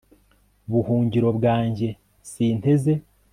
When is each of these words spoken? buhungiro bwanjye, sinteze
buhungiro 0.71 1.27
bwanjye, 1.37 1.87
sinteze 2.31 2.93